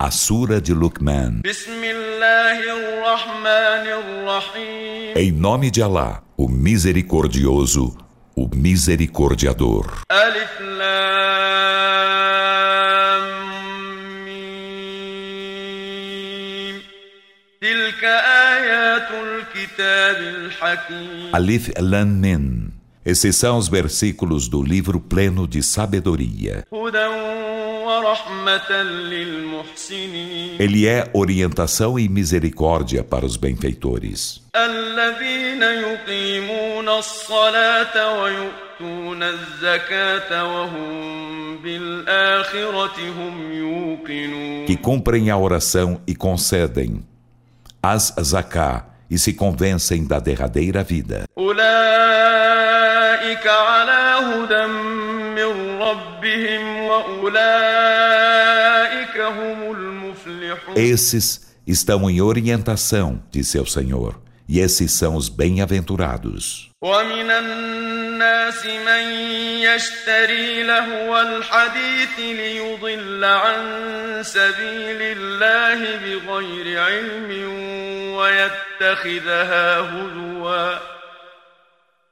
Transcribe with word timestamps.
A 0.00 0.12
Sura 0.12 0.60
de 0.60 0.72
Luqman. 0.72 1.42
Em 5.16 5.32
nome 5.32 5.72
de 5.72 5.82
Alá, 5.82 6.22
o 6.36 6.48
Misericordioso, 6.48 7.98
o 8.36 8.48
Misericordiador. 8.54 10.02
Alif 10.08 10.60
Lam 10.60 10.86
Mim. 14.24 15.34
Alif 21.32 21.72
Lam 21.76 22.06
Mim. 22.06 22.77
Esses 23.08 23.36
são 23.36 23.56
os 23.56 23.68
versículos 23.68 24.48
do 24.48 24.62
livro 24.62 25.00
pleno 25.00 25.48
de 25.48 25.62
sabedoria. 25.62 26.62
Ele 30.58 30.86
é 30.86 31.10
orientação 31.14 31.98
e 31.98 32.06
misericórdia 32.06 33.02
para 33.02 33.24
os 33.24 33.38
benfeitores. 33.38 34.42
Que 44.66 44.76
cumprem 44.76 45.30
a 45.30 45.38
oração 45.38 45.98
e 46.06 46.14
concedem 46.14 47.02
as 47.82 48.14
zaká 48.20 48.97
e 49.10 49.18
se 49.18 49.32
convencem 49.32 50.04
da 50.04 50.18
derradeira 50.18 50.82
vida. 50.82 51.24
Esses 60.76 61.48
estão 61.66 62.08
em 62.08 62.20
orientação 62.20 63.22
de 63.30 63.44
seu 63.44 63.66
Senhor, 63.66 64.20
e 64.47 64.59
esses 64.59 64.91
são 64.91 65.15
os 65.15 65.29
bem-aventurados. 65.29 66.69
ومن 66.83 67.31
الناس 67.31 68.65
من 68.65 69.03
يشتري 69.61 70.63
لهو 70.63 71.21
الحديث 71.21 72.19
ليضل 72.19 73.23
عن 73.23 73.63
سبيل 74.23 75.01
الله 75.01 75.79
بغير 75.95 76.79
علم 76.81 77.29
ويتخذها 78.15 79.79
هزوا 79.79 80.77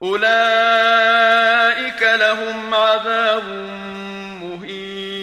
أولئك 0.03 2.01
لهم 2.01 2.73
عذاب 2.73 3.43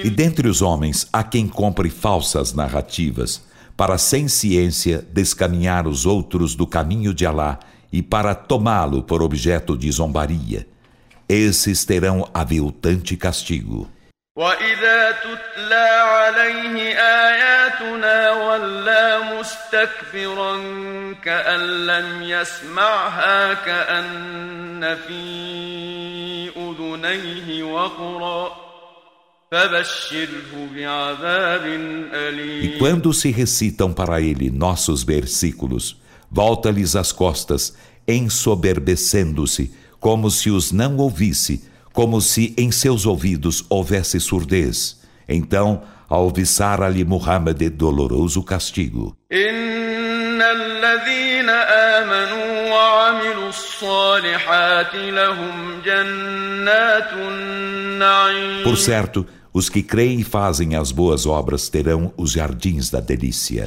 E 0.05 0.11
dentre 0.11 0.49
os 0.49 0.63
homens 0.63 1.09
há 1.13 1.23
quem 1.23 1.47
compre 1.49 1.91
falsas 1.91 2.53
narrativas 2.55 3.43
para 3.77 3.97
sem 3.97 4.27
ciência 4.29 5.07
descaminhar 5.13 5.87
os 5.87 6.05
outros 6.05 6.55
do 6.55 6.67
caminho 6.67 7.15
de 7.15 7.25
Alá 7.25 7.59
e 7.93 8.03
para 8.03 8.35
tomá-lo 8.35 9.03
por 9.03 9.23
objeto 9.23 9.77
de 9.77 9.91
zombaria. 9.91 10.67
Esses 11.29 11.85
terão 11.85 12.29
aviltante 12.35 13.17
castigo. 13.17 13.89
وإذا 14.39 15.11
تتلى 15.11 15.89
عليه 16.15 16.95
آياتنا 16.95 18.31
ولى 18.31 19.19
مستكبرا 19.35 20.55
كأن 21.25 21.87
لم 21.87 22.23
يسمعها 22.23 23.55
كأن 23.55 24.97
في 25.07 25.23
أذنيه 26.57 27.63
وقرا 27.63 28.43
فبشره 28.47 28.49
بعذاب 28.49 28.49
أليم 28.49 28.72
e 32.62 32.78
quando 32.80 33.14
se 33.14 33.30
recitam 33.30 33.94
para 33.94 34.20
ele 34.20 34.50
nossos 34.50 35.04
versículos, 35.04 36.02
volta-lhes 36.32 36.96
as 36.96 37.12
costas, 37.12 37.76
ensoberbecendo-se, 38.08 39.72
como 40.00 40.32
se 40.32 40.50
os 40.50 40.72
não 40.72 40.98
ouvisse, 40.98 41.64
como 41.94 42.20
se 42.20 42.56
em 42.58 42.72
seus 42.72 43.06
ouvidos 43.06 43.64
houvesse 43.70 44.20
surdez. 44.20 45.00
Então, 45.30 45.84
alviçara-lhe 46.10 47.06
Muhammad 47.06 47.62
doloroso 47.70 48.42
castigo. 48.42 49.16
Por 58.64 58.78
certo, 58.78 59.26
os 59.54 59.70
que 59.70 59.84
creem 59.84 60.22
e 60.22 60.24
fazem 60.24 60.76
as 60.76 60.92
boas 60.92 61.28
obras 61.28 61.70
terão 61.70 62.12
os 62.18 62.32
jardins 62.32 62.90
da 62.90 63.00
delícia. 63.00 63.66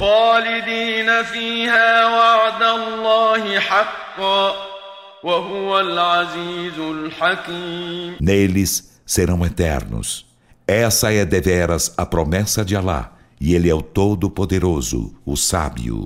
Neles 8.19 8.99
serão 9.05 9.45
eternos. 9.45 10.25
Essa 10.67 11.13
é 11.13 11.23
deveras 11.23 11.93
a 11.95 12.05
promessa 12.05 12.65
de 12.65 12.75
Alá. 12.75 13.13
E 13.39 13.53
Ele 13.53 13.69
é 13.69 13.73
o 13.73 13.83
Todo-Poderoso, 13.83 15.15
o 15.25 15.37
Sábio. 15.37 16.05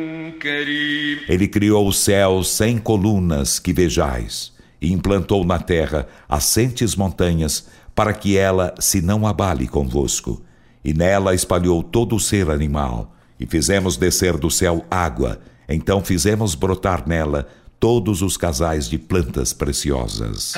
Ele 1.27 1.47
criou 1.47 1.87
os 1.87 1.99
céus 1.99 2.51
sem 2.51 2.77
colunas 2.77 3.59
que 3.59 3.73
vejais, 3.73 4.53
e 4.81 4.91
implantou 4.91 5.45
na 5.45 5.59
terra 5.59 6.07
assentes 6.27 6.95
montanhas, 6.95 7.67
para 7.95 8.13
que 8.13 8.37
ela 8.37 8.73
se 8.79 9.01
não 9.01 9.27
abale 9.27 9.67
convosco. 9.67 10.41
E 10.83 10.93
nela 10.93 11.35
espalhou 11.35 11.83
todo 11.83 12.15
o 12.15 12.19
ser 12.19 12.49
animal, 12.49 13.15
e 13.39 13.45
fizemos 13.45 13.97
descer 13.97 14.37
do 14.37 14.49
céu 14.49 14.85
água, 14.89 15.39
então 15.67 16.03
fizemos 16.03 16.55
brotar 16.55 17.07
nela 17.07 17.47
todos 17.79 18.21
os 18.21 18.37
casais 18.37 18.87
de 18.87 18.99
plantas 18.99 19.53
preciosas. 19.53 20.53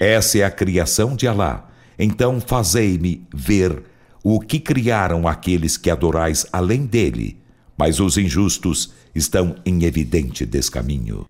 Essa 0.00 0.38
é 0.38 0.44
a 0.44 0.50
criação 0.50 1.14
de 1.14 1.28
Alá. 1.28 1.68
Então 1.98 2.40
fazei-me 2.40 3.26
ver 3.32 3.82
o 4.24 4.40
que 4.40 4.58
criaram 4.58 5.28
aqueles 5.28 5.76
que 5.76 5.90
adorais 5.90 6.46
além 6.52 6.86
dele, 6.86 7.38
mas 7.76 8.00
os 8.00 8.16
injustos 8.16 8.92
estão 9.14 9.56
em 9.64 9.84
evidente 9.84 10.46
descaminho. 10.46 11.26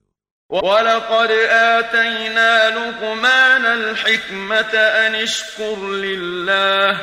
ولقد 0.51 1.31
آتينا 1.51 2.71
لقمان 2.71 3.67
الحكمة 3.67 4.75
أن 4.75 5.15
اشكر 5.15 5.91
لله 5.91 6.99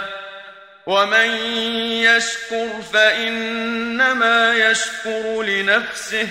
ومن 0.88 1.30
يشكر 2.04 2.82
فإنما 2.94 4.54
يشكر 4.54 5.42
لنفسه 5.42 6.28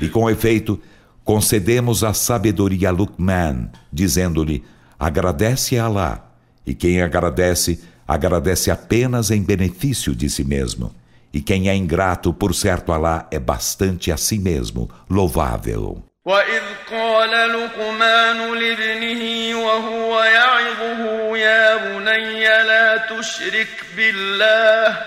e 0.00 0.08
com 0.08 0.30
efeito, 0.30 0.80
concedemos 1.24 2.04
a 2.04 2.14
sabedoria 2.14 2.90
a 2.90 2.92
Luqman, 2.92 3.68
dizendo-lhe: 3.92 4.64
agradece 4.98 5.78
a 5.78 5.86
Allah. 5.86 6.32
E 6.64 6.74
quem 6.74 7.02
agradece, 7.02 7.80
agradece 8.06 8.70
apenas 8.70 9.30
em 9.32 9.42
benefício 9.42 10.14
de 10.14 10.30
si 10.30 10.44
mesmo. 10.44 10.94
E 11.32 11.40
quem 11.40 11.68
é 11.68 11.74
ingrato, 11.74 12.32
por 12.32 12.54
certo, 12.54 12.92
Allah 12.92 13.26
é 13.30 13.38
bastante 13.38 14.12
a 14.12 14.16
si 14.16 14.38
mesmo, 14.38 14.88
louvável. 15.10 16.07
وإذ 16.25 16.61
قال 16.91 17.31
لقمان 17.31 18.53
لابنه 18.53 19.23
وهو 19.59 20.23
يعظه 20.23 21.37
يا 21.37 21.75
بني 21.77 22.43
لا 22.43 22.97
تشرك 22.97 23.85
بالله 23.97 24.97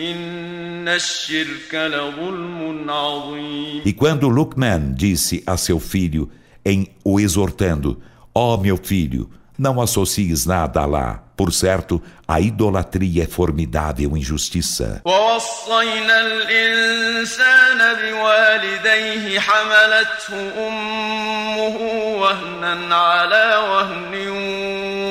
إن 0.00 0.88
الشرك 0.88 1.74
لظلم 1.74 2.90
عظيم 2.90 3.82
E 3.84 3.92
quando 3.92 4.28
Luqman 4.28 4.94
disse 4.94 5.42
a 5.46 5.56
seu 5.56 5.78
filho, 5.78 6.30
em 6.64 6.88
o 7.04 7.20
exortando, 7.20 8.00
Ó 8.34 8.54
oh, 8.54 8.58
meu 8.58 8.76
filho, 8.76 9.28
não 9.58 9.80
associes 9.80 10.46
nada 10.46 10.80
a 10.80 10.84
Allah. 10.84 11.22
Por 11.36 11.52
certo, 11.52 12.02
a 12.26 12.40
idolatria 12.40 13.24
é 13.24 13.26
formidável 13.26 14.16
injustiça. 14.16 15.02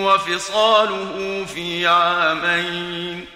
وفصاله 0.09 1.45
في 1.45 1.87
عامين 1.87 3.32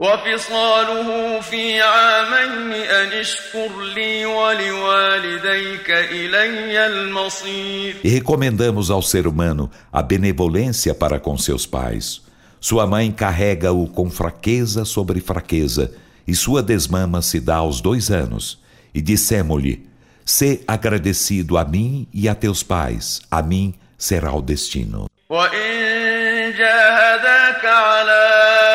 وفصاله 0.00 1.40
في 1.40 1.80
عامين 1.82 2.72
أن 2.72 3.12
اشكر 3.12 3.82
لي 3.94 4.24
ولوالديك 4.24 5.90
إلي 5.90 6.86
المصير 6.86 7.96
E 8.02 8.08
recomendamos 8.08 8.90
ao 8.90 9.02
ser 9.02 9.26
humano 9.26 9.70
a 9.92 10.02
benevolência 10.02 10.94
para 10.94 11.20
com 11.20 11.36
seus 11.36 11.66
pais. 11.66 12.22
Sua 12.58 12.86
mãe 12.86 13.12
carrega-o 13.12 13.86
com 13.88 14.10
fraqueza 14.10 14.86
sobre 14.86 15.20
fraqueza, 15.20 15.92
e 16.26 16.34
sua 16.34 16.62
desmama 16.62 17.20
se 17.20 17.38
dá 17.38 17.56
aos 17.56 17.82
dois 17.82 18.10
anos. 18.10 18.58
E 18.94 19.02
dissemos-lhe: 19.02 19.86
Sê 20.24 20.60
agradecido 20.66 21.58
a 21.58 21.64
mim 21.64 22.06
e 22.12 22.26
a 22.26 22.34
teus 22.34 22.62
pais, 22.62 23.20
a 23.30 23.42
mim 23.42 23.74
será 23.98 24.32
o 24.32 24.40
destino. 24.40 25.10
وإن 25.30 26.52
جاهداك 26.58 27.64
على 27.64 28.73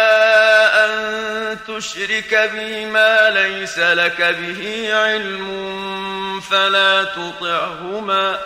تشرك 1.81 2.50
بي 2.53 2.87
ما 2.87 3.31
ليس 3.31 3.79
لك 3.79 4.23
به 4.23 4.91
علم 4.93 6.41
فلا 6.41 7.05
تطعهما 7.05 8.38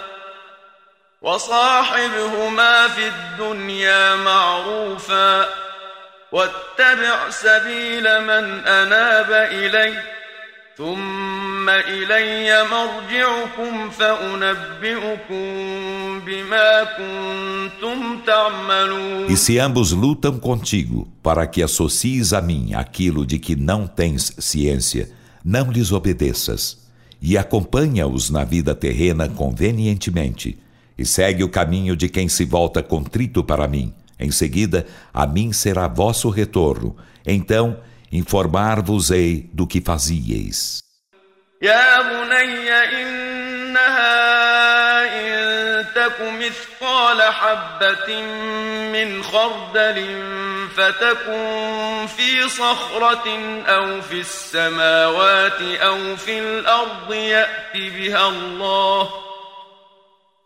وصاحبهما 1.22 2.88
في 2.88 3.06
الدنيا 3.06 4.14
معروفا 4.14 5.48
واتبع 6.32 7.30
سبيل 7.30 8.20
من 8.20 8.66
أناب 8.66 9.32
إليّ 9.32 10.02
ثم 10.79 11.69
إلي 11.69 12.63
مرجعكم 12.71 13.89
فأنبئكم 13.89 15.43
بما 16.25 16.83
كنتم 16.97 18.19
تعملون 18.25 19.27
E 19.29 19.35
se 19.35 19.59
ambos 19.59 19.91
lutam 19.91 20.39
contigo 20.39 21.05
para 21.21 21.45
que 21.45 21.61
associes 21.61 22.31
a 22.31 22.41
mim 22.41 22.73
aquilo 22.73 23.25
de 23.25 23.37
que 23.39 23.57
não 23.57 23.85
tens 23.85 24.33
ciência, 24.39 25.09
não 25.43 25.69
lhes 25.69 25.91
obedeças. 25.91 26.77
E 27.21 27.37
acompanha-os 27.37 28.29
na 28.29 28.45
vida 28.45 28.73
terrena 28.73 29.27
convenientemente. 29.27 30.57
E 30.97 31.05
segue 31.05 31.43
o 31.43 31.49
caminho 31.49 31.93
de 31.93 32.07
quem 32.07 32.29
se 32.29 32.45
volta 32.45 32.81
contrito 32.81 33.43
para 33.43 33.67
mim. 33.67 33.93
Em 34.17 34.31
seguida, 34.31 34.87
a 35.13 35.27
mim 35.27 35.51
será 35.51 35.89
vosso 35.89 36.29
retorno. 36.29 36.95
Então, 37.25 37.77
informar-vos-ei 38.14 39.50
do 39.52 39.66
que 39.66 39.80
fazieis. 39.80 40.84
يا 41.62 42.02
بني 42.02 42.70
إنها 43.00 44.04
إن 45.20 45.84
تك 45.94 46.20
مثقال 46.20 47.22
حبة 47.22 48.22
من 48.92 49.22
خردل 49.22 49.98
فتكن 50.76 52.06
في 52.16 52.48
صخرة 52.48 53.38
أو 53.66 54.00
في 54.00 54.20
السماوات 54.20 55.60
أو 55.62 56.16
في 56.16 56.38
الأرض 56.38 57.12
يأت 57.12 57.74
بها 57.74 58.28
الله 58.28 59.10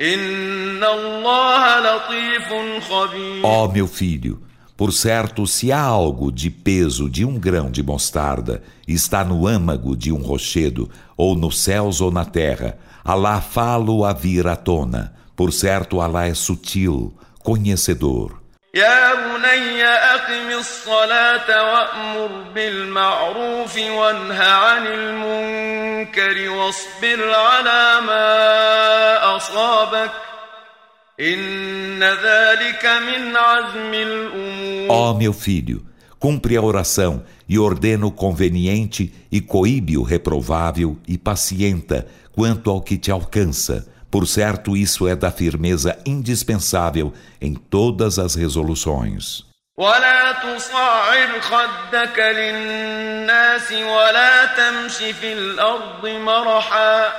إن 0.00 0.84
الله 0.84 1.80
لطيف 1.80 2.48
خبير 2.90 3.42
Ó 3.42 3.64
oh, 3.64 3.72
meu 3.72 3.86
filho, 3.88 4.47
Por 4.77 4.91
certo, 4.91 5.45
se 5.45 5.71
há 5.71 5.79
algo 5.79 6.31
de 6.31 6.49
peso 6.49 7.09
de 7.09 7.23
um 7.23 7.39
grão 7.39 7.69
de 7.69 7.83
mostarda, 7.83 8.63
está 8.87 9.23
no 9.23 9.47
âmago 9.47 9.95
de 9.95 10.11
um 10.11 10.21
rochedo, 10.21 10.89
ou 11.15 11.35
nos 11.35 11.59
céus 11.59 12.01
ou 12.01 12.11
na 12.11 12.25
terra, 12.25 12.77
Alá 13.05 13.41
falo 13.41 14.05
a 14.05 14.13
vir 14.13 14.47
à 14.47 14.55
tona. 14.55 15.13
Por 15.35 15.51
certo, 15.51 15.99
Alá 15.99 16.27
é 16.27 16.33
sutil, 16.33 17.13
conhecedor. 17.43 18.43
يا 18.75 19.13
بني 19.13 19.83
أقم 19.83 20.49
الصلاة 20.59 21.73
وأمر 21.73 22.27
بالمعروف 22.55 23.77
وانه 23.77 24.43
عن 24.43 24.87
المنكر 24.87 26.49
واصبر 26.49 27.33
على 27.33 28.01
ما 28.01 29.35
أصابك 29.35 30.11
Ó 34.89 35.11
oh, 35.11 35.13
meu 35.13 35.31
filho, 35.31 35.85
cumpre 36.19 36.57
a 36.57 36.61
oração 36.61 37.23
e 37.47 37.59
ordena 37.59 38.05
o 38.05 38.11
conveniente 38.11 39.13
e 39.31 39.39
coíbe 39.39 39.97
o 39.97 40.03
reprovável 40.03 40.97
e 41.07 41.17
pacienta 41.17 42.07
quanto 42.31 42.69
ao 42.71 42.81
que 42.81 42.97
te 42.97 43.11
alcança. 43.11 43.87
Por 44.09 44.27
certo, 44.27 44.75
isso 44.75 45.07
é 45.07 45.15
da 45.15 45.31
firmeza 45.31 45.97
indispensável 46.05 47.13
em 47.41 47.53
todas 47.53 48.17
as 48.17 48.35
resoluções. 48.35 49.53
ولا 49.77 50.31
تصعر 50.31 51.41
خدك 51.41 52.19
للناس 52.19 53.71
ولا 53.71 54.45
تمش 54.45 54.97
في 54.97 55.33
الأرض 55.33 56.07
مرحا 56.07 57.11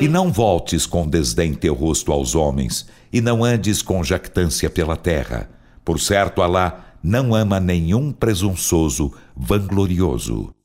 e 0.00 0.08
não 0.08 0.32
voltes 0.32 0.86
com 0.86 1.06
desdém 1.06 1.52
teu 1.52 1.74
rosto 1.74 2.10
aos 2.10 2.34
homens, 2.34 2.88
e 3.12 3.20
não 3.20 3.44
andes 3.44 3.82
com 3.82 4.02
jactância 4.02 4.70
pela 4.70 4.96
terra. 4.96 5.50
Por 5.84 6.00
certo, 6.00 6.40
Alá 6.40 6.96
não 7.02 7.34
ama 7.34 7.60
nenhum 7.60 8.12
presunçoso, 8.12 9.12
vanglorioso. 9.36 10.56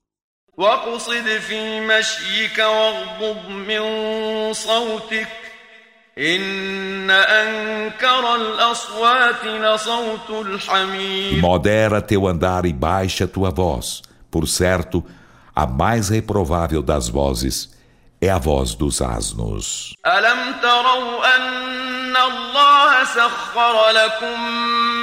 واقصد 0.58 1.40
في 1.40 1.80
مشيك 1.80 2.60
واغضض 2.60 3.50
من 3.50 3.84
صوتك 4.54 5.45
Modera 11.40 12.02
teu 12.02 12.28
andar 12.28 12.66
e 12.66 12.74
baixa 12.74 13.28
tua 13.28 13.50
voz. 13.50 14.02
Por 14.30 14.48
certo, 14.48 15.04
a 15.56 15.66
mais 15.66 16.10
reprovável 16.10 16.82
das 16.82 17.08
vozes 17.10 17.72
é 18.22 18.30
a 18.30 18.38
voz 18.38 18.76
dos 18.76 19.02
asnos. 19.02 19.96
ألم 20.06 20.54
تروا 20.62 21.36
أن 21.36 22.18
الله 22.18 23.04
سخر 23.04 23.90
لكم 23.90 24.52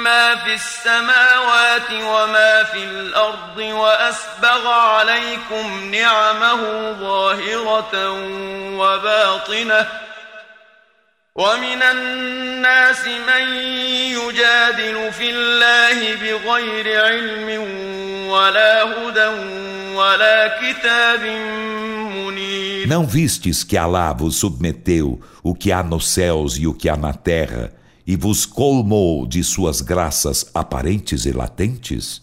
ما 0.03 0.35
في 0.35 0.53
السماوات 0.53 1.91
وما 1.91 2.63
في 2.63 2.83
الأرض 2.83 3.57
وأسبغ 3.57 4.67
عليكم 4.67 5.91
نعمه 5.91 6.91
ظاهرة 6.99 8.11
وباطنة 8.77 9.87
ومن 11.35 11.81
الناس 11.81 13.05
من 13.05 13.47
يجادل 14.17 15.11
في 15.11 15.29
الله 15.29 16.15
بغير 16.15 17.05
علم 17.05 17.49
ولا 18.29 18.83
هدى 18.83 19.29
ولا 19.95 20.59
كتاب 20.61 21.21
منير 22.15 22.87
Não 22.87 23.05
vistes 23.05 23.63
que 23.63 23.77
Alá 23.77 24.11
vos 24.11 24.35
submeteu 24.35 25.21
o 25.43 25.53
que 25.53 25.71
há 25.71 25.83
nos 25.83 26.09
céus 26.09 26.57
e 26.57 26.67
o 26.67 26.73
que 26.73 26.89
há 26.89 26.97
na 26.97 27.13
terra 27.13 27.71
e 28.05 28.15
vos 28.15 28.45
colmou 28.45 29.25
de 29.25 29.43
suas 29.43 29.79
graças 29.79 30.49
aparentes 30.53 31.25
e 31.25 31.31
latentes? 31.31 32.21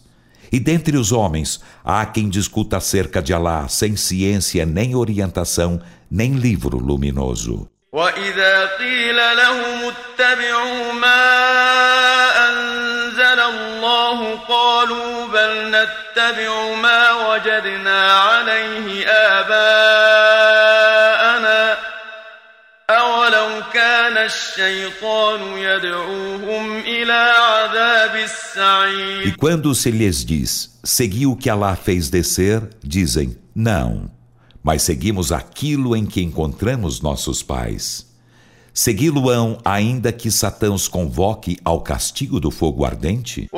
E 0.51 0.59
dentre 0.59 0.95
os 0.95 1.11
homens 1.11 1.59
há 1.83 2.05
quem 2.05 2.29
discuta 2.29 2.77
acerca 2.77 3.21
de 3.21 3.33
Alá 3.33 3.67
sem 3.67 3.95
ciência 3.95 4.65
nem 4.65 4.95
orientação, 4.95 5.81
nem 6.11 6.33
livro 6.33 6.77
luminoso. 6.77 7.67
وإذا 7.91 8.65
قيل 8.65 9.15
لهم 9.15 9.91
اتبعوا 9.93 10.93
ما 10.93 11.25
أنزل 12.49 13.39
الله 13.39 14.35
قالوا 14.35 15.27
بل 15.27 15.71
نتبع 15.71 16.75
ما 16.75 17.11
وجدنا 17.11 18.11
عليه 18.11 19.07
آباءنا 20.07 20.77
أولو 22.89 23.61
كان 23.73 24.17
الشيطان 24.17 25.57
يدعوهم 25.57 26.79
إلى 26.79 27.33
عذاب 27.37 28.15
السعير 28.15 29.27
E 29.27 29.31
quando 29.35 29.73
se 29.75 29.91
lhes 29.91 30.25
diz, 30.25 30.79
segui 30.83 31.25
o 31.25 31.35
que 31.35 31.49
Allah 31.49 31.75
fez 31.75 32.09
descer, 32.09 32.61
dizem, 32.83 33.37
não. 33.55 34.09
mas 34.63 34.81
seguimos 34.83 35.31
aquilo 35.31 35.95
em 35.95 36.05
que 36.05 36.21
encontramos 36.21 37.01
nossos 37.01 37.41
pais. 37.43 38.05
Segui-lo-ão 38.73 39.57
ainda 39.65 40.11
que 40.11 40.29
Satã 40.29 40.71
os 40.71 40.87
convoque 40.87 41.57
ao 41.65 41.81
castigo 41.81 42.39
do 42.39 42.51
fogo 42.51 42.85
ardente? 42.85 43.49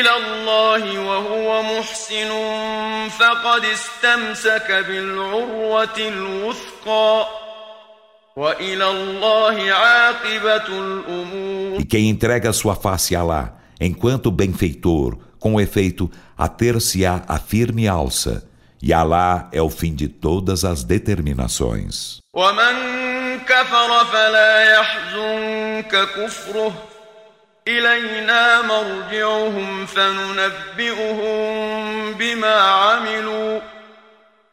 إلى 0.00 0.10
الله 0.16 0.98
وهو 0.98 1.62
محسن 1.62 2.30
فقد 3.08 3.64
استمسك 3.64 4.72
بالعروة 4.88 5.98
الوثقى 5.98 7.26
وإلى 8.36 8.90
الله 8.90 9.72
عاقبة 9.72 10.68
الأمور 10.68 11.80
E 11.80 11.84
quem 11.84 12.08
entrega 12.08 12.52
sua 12.52 12.74
face 12.74 13.16
a 13.16 13.20
Alá, 13.20 13.56
enquanto 13.80 14.30
benfeitor, 14.30 15.18
com 15.44 15.60
efeito, 15.60 16.10
a 16.36 16.48
ter-se-á 16.48 17.22
a 17.26 17.38
firme 17.38 17.88
alça, 17.88 18.46
e 18.82 18.92
Alá 18.92 19.48
é 19.52 19.60
o 19.60 19.68
fim 19.68 19.94
de 19.94 20.08
todas 20.08 20.64
as 20.64 20.84
determinações. 20.84 22.20
ومن 22.34 22.76
كفر 23.46 24.04
فلا 24.12 24.74
يحزنك 24.74 26.08
كفره 26.16 26.72
إلينا 27.68 28.62
مرجعهم 28.62 29.86
فننبئهم 29.86 31.34
بما 32.14 32.54
عملوا 32.54 33.60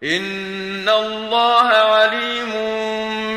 إن 0.03 0.89
الله 0.89 1.67
عليم 1.67 2.51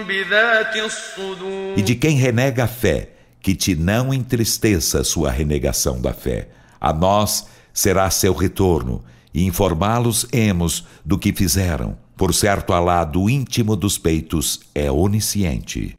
بذات 0.08 0.76
الصدور 0.76 1.74
E 1.76 1.82
de 1.82 1.94
quem 1.94 2.16
renega 2.16 2.64
a 2.64 2.68
fé, 2.68 3.08
que 3.40 3.54
te 3.54 3.74
não 3.74 4.12
entristeça 4.12 5.04
sua 5.04 5.30
renegação 5.30 6.00
da 6.00 6.12
fé. 6.12 6.48
A 6.85 6.93
nós 6.93 7.47
será 7.73 8.11
seu 8.11 8.31
retorno, 8.31 9.03
e 9.33 9.43
informá-los 9.43 10.27
hemos 10.31 10.85
do 11.03 11.17
que 11.17 11.33
fizeram. 11.33 11.97
Por 12.15 12.31
certo, 12.31 12.73
Alá, 12.73 13.03
do 13.03 13.27
íntimo 13.27 13.75
dos 13.75 13.97
peitos, 13.97 14.59
é 14.75 14.91
onisciente. 14.91 15.97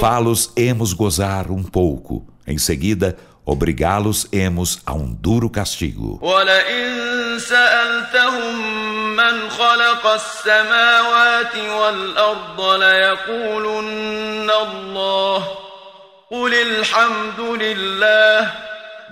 Falos 0.00 0.50
hemos 0.56 0.94
gozar 0.94 1.50
um 1.50 1.62
pouco. 1.62 2.26
Em 2.46 2.56
seguida, 2.56 3.14
obrigá-los 3.49 4.27
hemos 4.31 4.79
a 4.85 4.93
um 4.93 5.13
duro 5.13 5.49
castigo. 5.49 6.19
ولئن 6.21 7.39
سألتهم 7.39 8.55
من 9.15 9.49
خلق 9.49 10.05
السماوات 10.07 11.55
والأرض 11.55 12.61
ليقولن 12.81 14.49
الله 14.49 15.47
قل 16.31 16.53
الحمد 16.53 17.39
لله 17.39 18.51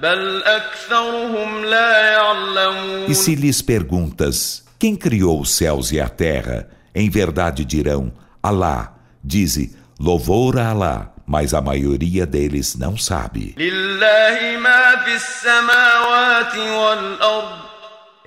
بل 0.02 0.44
أكثرهم 0.44 1.66
لا 1.66 2.12
يعلمون 2.12 3.06
E 3.08 3.16
se 3.16 3.36
lhes 3.36 3.62
perguntas, 3.62 4.64
quem 4.80 4.96
criou 4.96 5.42
os 5.42 5.52
céus 5.52 5.92
e 5.92 6.00
a 6.00 6.10
terra? 6.10 6.68
Em 6.96 7.10
verdade 7.10 7.64
dirão, 7.66 8.12
Alá. 8.42 8.94
Dize, 9.24 9.76
louvor 10.00 10.60
a 10.60 10.70
Alá, 10.70 11.14
mas 11.28 11.54
a 11.54 11.62
maioria 11.62 12.26
deles 12.26 12.76
não 12.76 12.98
sabe. 12.98 13.56
لله 13.58 14.58
ما 14.60 15.04
في 15.06 15.16
السماوات 15.16 16.56
والأرض 16.58 17.64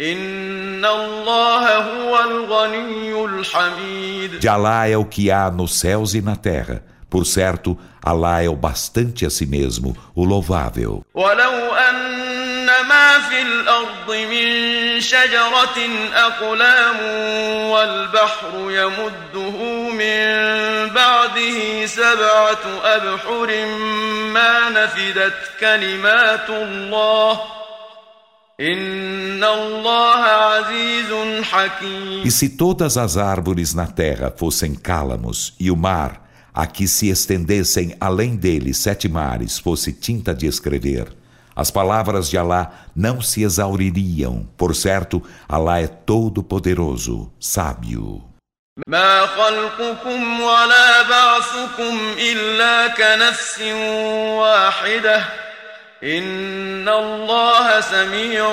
إن 0.00 0.84
الله 0.84 1.76
هو 1.76 2.20
الغني 2.20 3.24
الحميد 3.24 4.40
De 4.40 4.48
Alá 4.48 4.88
é 4.88 4.96
o 4.96 5.04
que 5.04 5.30
há 5.30 5.50
nos 5.50 5.78
céus 5.78 6.14
e 6.14 6.20
na 6.20 6.36
terra. 6.36 6.82
Por 7.08 7.24
certo, 7.24 7.78
Alá 8.02 8.42
é 8.42 8.48
o 8.48 8.56
bastante 8.56 9.24
a 9.24 9.30
si 9.30 9.46
mesmo, 9.46 9.96
o 10.14 10.24
louvável. 10.24 11.02
ولو 11.14 11.74
أن 11.74 12.29
ما 12.80 13.18
في 13.28 13.42
الأرض 13.42 14.10
من 14.10 15.00
شجرة 15.00 15.78
أقلام 16.14 17.00
والبحر 17.70 18.52
يمده 18.54 19.58
من 19.90 20.26
بعده 20.94 21.86
سبعة 21.86 22.64
أبحر 22.84 23.66
ما 24.32 24.70
نفدت 24.70 25.34
كلمات 25.60 26.50
الله 26.50 27.40
إن 28.60 29.44
الله 29.44 30.20
عزيز 30.24 31.42
حكيم 31.42 32.24
E 32.24 32.30
se 32.30 32.48
todas 32.48 32.96
as 32.96 33.16
árvores 33.16 33.74
na 33.74 33.86
terra 33.86 34.32
fossem 34.36 34.74
cálamos 34.74 35.54
e 35.60 35.70
o 35.70 35.76
mar, 35.76 36.26
a 36.54 36.66
que 36.66 36.88
se 36.88 37.10
estendessem 37.10 37.94
além 38.00 38.34
dele 38.34 38.72
sete 38.72 39.08
mares, 39.08 39.58
fosse 39.58 39.92
tinta 39.92 40.34
de 40.34 40.46
escrever, 40.46 41.06
as 41.54 41.70
palavras 41.70 42.28
de 42.28 42.36
Alá 42.36 42.70
não 42.94 43.20
se 43.20 43.42
exauririam. 43.42 44.46
Por 44.56 44.74
certo, 44.74 45.22
Alá 45.48 45.80
é 45.80 45.86
todo-poderoso, 45.86 47.32
sábio. 47.40 48.22
ما 48.88 49.26
خلقكم 49.26 50.40
ولا 50.40 51.02
بعثكم 51.02 51.98
إلا 52.18 52.88
كنفس 52.88 53.60
واحدة 54.38 55.24
إن 56.04 56.88
الله 56.88 57.80
سميع 57.80 58.44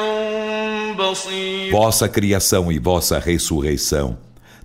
بصير 0.95 1.71
Vossa 1.71 2.07
criação 2.07 2.71
e 2.71 2.79
vossa 2.79 3.19
ressurreição 3.19 4.17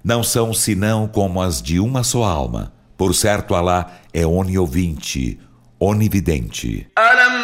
não 0.05 0.23
são 0.23 0.55
senão 0.55 1.09
como 1.09 1.43
as 1.43 1.61
de 1.61 1.81
uma 1.81 2.05
só 2.05 2.23
alma. 2.23 2.73
Por 2.97 3.13
certo, 3.15 3.55
Alá 3.55 3.91
é 4.15 4.25
oniovinte, 4.25 5.41
onividente. 5.81 6.87
ألم 6.99 7.12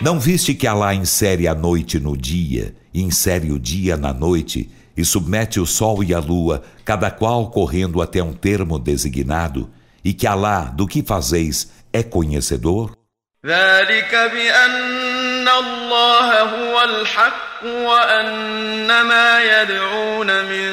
Não 0.00 0.18
viste 0.18 0.54
que 0.54 0.66
Alá 0.66 0.94
insere 0.94 1.48
a 1.48 1.54
noite 1.54 1.98
no 1.98 2.16
dia, 2.16 2.74
e 2.92 3.02
insere 3.02 3.50
o 3.52 3.58
dia 3.58 3.96
na 3.96 4.12
noite, 4.12 4.70
e 4.96 5.04
submete 5.04 5.60
o 5.60 5.66
sol 5.66 6.02
e 6.02 6.12
a 6.12 6.18
lua, 6.18 6.62
cada 6.84 7.10
qual 7.10 7.50
correndo 7.50 8.02
até 8.02 8.22
um 8.22 8.32
termo 8.32 8.78
designado, 8.78 9.70
e 10.04 10.12
que 10.12 10.26
Alá, 10.26 10.64
do 10.64 10.86
que 10.86 11.02
fazeis, 11.02 11.70
é 11.92 12.02
conhecedor? 12.02 12.98
ذلك 13.46 14.14
بأن 14.32 15.11
الله 15.48 16.40
هو 16.40 16.82
الحق 16.82 17.64
وأن 17.64 18.86
ما 18.86 19.42
يدعون 19.42 20.26
من 20.44 20.68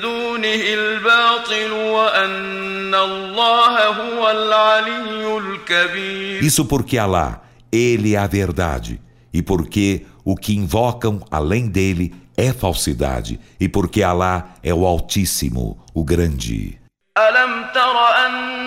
دونه 0.00 0.62
الباطل 0.80 1.72
وأن 1.72 2.94
الله 2.94 3.86
هو 3.86 4.30
العلي 4.30 5.38
الكبير 5.38 6.42
Isso 6.42 6.64
porque 6.64 6.98
Alá, 6.98 7.40
Ele 7.72 8.14
é 8.14 8.18
a 8.18 8.26
verdade, 8.26 9.00
e 9.32 9.42
porque 9.42 10.06
o 10.24 10.34
que 10.36 10.56
invocam 10.56 11.20
além 11.30 11.68
dele 11.68 12.14
é 12.36 12.52
falsidade, 12.52 13.38
e 13.60 13.68
porque 13.68 14.02
Alá 14.02 14.54
é 14.62 14.72
o 14.72 14.86
Altíssimo, 14.86 15.78
o 15.94 16.04
Grande. 16.04 16.80
ألم 17.18 17.64
تر 17.74 17.96
أن 18.26 18.63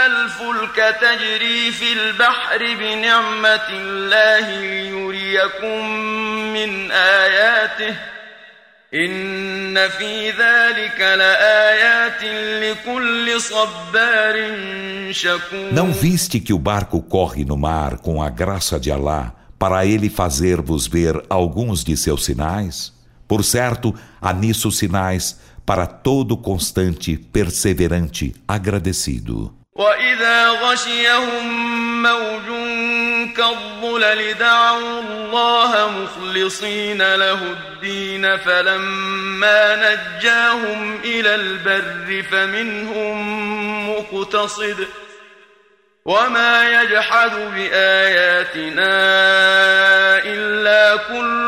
الفلك 0.00 0.96
تجري 1.00 1.72
في 1.72 1.92
البحر 1.92 2.58
بنعمة 2.58 3.68
الله 3.70 4.60
ليريكم 4.60 5.90
من 6.52 6.90
آياته 6.92 7.96
إن 8.94 9.88
في 9.88 10.30
ذلك 10.30 11.00
لآيات 11.00 12.22
لكل 12.62 13.40
صبار 13.40 14.36
شكور 15.10 15.70
Não 15.72 15.92
viste 15.92 16.40
que 16.40 16.52
o 16.52 16.58
barco 16.58 17.02
corre 17.02 17.44
no 17.44 17.56
mar 17.56 17.98
com 17.98 18.22
a 18.22 18.30
graça 18.30 18.78
de 18.78 18.90
Alá, 18.90 19.34
para 19.58 19.84
ele 19.84 20.08
fazer-vos 20.08 20.86
ver 20.86 21.20
alguns 21.28 21.82
de 21.82 21.96
seus 21.96 22.24
sinais? 22.24 22.92
Por 23.26 23.42
certo, 23.42 23.94
há 24.20 24.32
nisso 24.32 24.70
sinais 24.70 25.40
para 25.66 25.86
todo 25.86 26.36
constante, 26.36 27.16
perseverante, 27.16 28.34
agradecido. 28.46 29.52
وإذا 29.75 30.49
غشيهم 30.49 32.03
موج 32.03 32.47
كالظلل 33.37 34.33
دعوا 34.33 34.99
الله 35.01 35.89
مخلصين 35.89 37.15
له 37.15 37.39
الدين 37.51 38.37
فلما 38.37 39.75
نجاهم 39.75 40.99
إلى 41.03 41.35
البر 41.35 42.23
فمنهم 42.31 43.89
مقتصد 43.89 44.87
وما 46.05 46.81
يجحد 46.81 47.31
بآياتنا 47.55 48.93
إلا 50.23 50.95
كل 50.97 51.41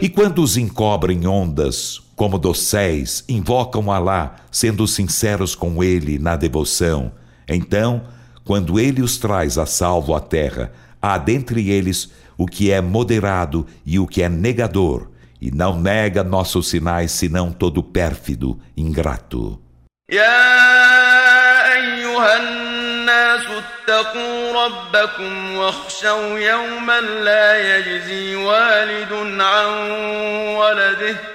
E 0.00 0.08
quando 0.08 0.42
os 0.42 0.56
encobrem 0.56 1.26
ondas, 1.26 2.02
como 2.15 2.37
dosséis, 2.37 3.23
invocam 3.27 3.91
Alá, 3.91 4.35
sendo 4.51 4.87
sinceros 4.87 5.55
com 5.55 5.83
ele 5.83 6.19
na 6.19 6.35
devoção, 6.35 7.11
então, 7.47 8.03
quando 8.43 8.79
ele 8.79 9.01
os 9.01 9.17
traz 9.17 9.57
a 9.57 9.65
salvo 9.65 10.15
à 10.15 10.19
terra, 10.19 10.71
há 11.01 11.17
dentre 11.17 11.69
eles 11.69 12.11
o 12.37 12.45
que 12.45 12.71
é 12.71 12.81
moderado 12.81 13.65
e 13.85 13.99
o 13.99 14.07
que 14.07 14.21
é 14.21 14.29
negador, 14.29 15.09
e 15.39 15.51
não 15.51 15.79
nega 15.79 16.23
nossos 16.23 16.69
sinais 16.69 17.11
senão 17.11 17.51
todo 17.51 17.83
pérfido, 17.83 18.59
ingrato. 18.75 19.59
اتقوا 23.91 24.65
ربكم 24.65 25.57
واخشوا 25.57 26.39
يوما 26.39 26.99
لا 27.01 27.77
يجزي 27.77 28.35
والد 28.35 29.41
عن 29.41 29.91
ولده 30.55 31.34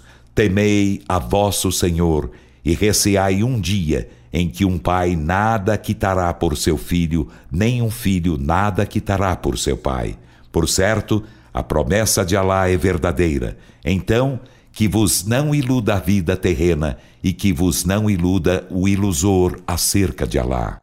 temei 0.33 1.01
a 1.07 1.19
vosso 1.19 1.71
Senhor 1.71 2.31
e 2.63 2.73
receai 2.73 3.43
um 3.43 3.59
dia 3.59 4.09
em 4.33 4.49
que 4.49 4.63
um 4.63 4.77
pai 4.77 5.15
nada 5.15 5.77
quitará 5.77 6.33
por 6.33 6.55
seu 6.55 6.77
filho, 6.77 7.27
nem 7.51 7.81
um 7.81 7.91
filho 7.91 8.37
nada 8.39 8.85
quitará 8.85 9.35
por 9.35 9.57
seu 9.57 9.75
pai. 9.75 10.17
Por 10.51 10.69
certo, 10.69 11.23
a 11.53 11.61
promessa 11.61 12.23
de 12.23 12.35
Alá 12.35 12.69
é 12.69 12.77
verdadeira. 12.77 13.57
Então, 13.83 14.39
que 14.71 14.87
vos 14.87 15.25
não 15.25 15.53
iluda 15.53 15.95
a 15.95 15.99
vida 15.99 16.37
terrena 16.37 16.97
e 17.21 17.33
que 17.33 17.51
vos 17.51 17.83
não 17.83 18.09
iluda 18.09 18.65
o 18.69 18.87
ilusor 18.87 19.59
acerca 19.67 20.25
de 20.25 20.39
Alá. 20.39 20.81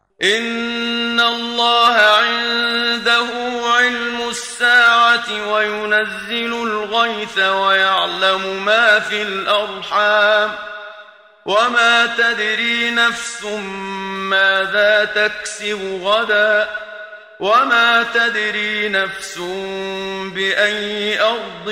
إن 4.28 4.34
الله 4.34 4.40
الساعة 4.42 5.52
وينزل 5.52 6.52
الغيث 6.52 7.38
ويعلم 7.38 8.64
ما 8.64 9.00
في 9.00 9.22
الأرحام 9.22 10.50
وما 11.46 12.06
تدري 12.18 12.90
نفس 12.90 13.44
ماذا 14.30 15.04
تكسب 15.04 16.00
غدا 16.02 16.68
وما 17.40 18.06
تدري 18.14 18.88
نفس 18.88 19.38
بأي 20.34 21.20
أرض 21.20 21.66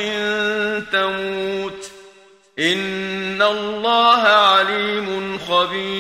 تموت 0.93 1.97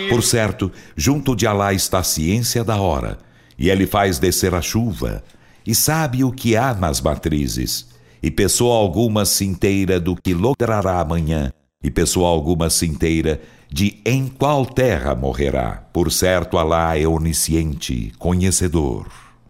Por 0.08 0.22
certo, 0.22 0.72
junto 0.96 1.36
de 1.36 1.46
Alá 1.46 1.74
está 1.74 1.98
a 1.98 2.02
ciência 2.02 2.64
da 2.64 2.76
hora, 2.76 3.18
e 3.58 3.68
ele 3.68 3.86
faz 3.86 4.18
descer 4.18 4.54
a 4.54 4.62
chuva, 4.62 5.22
e 5.66 5.74
sabe 5.74 6.22
o 6.22 6.30
que 6.30 6.56
há 6.56 6.74
nas 6.74 7.00
matrizes. 7.00 7.88
E 8.22 8.30
pessoa 8.30 8.76
alguma 8.76 9.24
se 9.24 9.44
inteira 9.44 10.00
do 10.00 10.16
que 10.16 10.32
logrará 10.32 11.00
amanhã, 11.00 11.52
e 11.82 11.90
pessoa 11.90 12.28
alguma 12.28 12.70
se 12.70 12.86
inteira 12.86 13.40
de 13.70 14.00
em 14.04 14.26
qual 14.26 14.64
terra 14.64 15.14
morrerá. 15.14 15.86
Por 15.92 16.10
certo, 16.10 16.56
Alá 16.56 16.98
é 16.98 17.06
onisciente, 17.06 18.12
conhecedor. 18.18 19.25